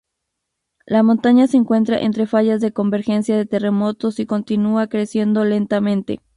[0.87, 6.21] La montaña se encuentra entre fallas de convergencia de terremotos y continúa creciendo lentamente.